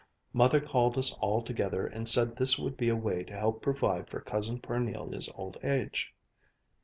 Mother 0.33 0.59
called 0.59 0.97
us 0.97 1.11
all 1.19 1.43
together 1.43 1.85
and 1.85 2.07
said 2.07 2.35
this 2.37 2.57
would 2.57 2.75
be 2.75 2.89
a 2.89 2.95
way 2.95 3.23
to 3.23 3.33
help 3.37 3.61
provide 3.61 4.09
for 4.09 4.19
Cousin 4.19 4.59
Parnelia's 4.59 5.29
old 5.35 5.57
age. 5.61 6.15